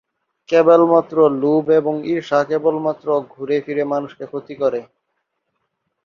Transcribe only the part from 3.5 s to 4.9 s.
ফিরে মানুষকে ক্ষতি করে।